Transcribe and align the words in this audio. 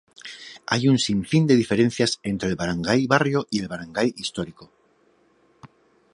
Hay 0.71 0.87
un 0.91 0.97
sinfín 1.05 1.45
de 1.45 1.55
diferencias 1.61 2.17
entre 2.23 2.49
el 2.49 2.55
Barangay 2.55 3.05
barrio 3.05 3.45
y 3.51 3.59
el 3.59 3.67
Barangay 3.67 4.11
histórico. 4.17 4.71